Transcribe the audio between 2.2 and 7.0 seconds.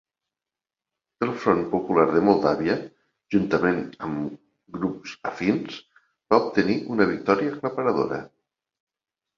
Moldàvia, juntament amb grups afins, va obtenir